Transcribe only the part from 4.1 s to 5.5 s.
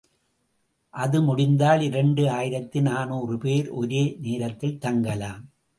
நேரத்தில் தங்கலாம்.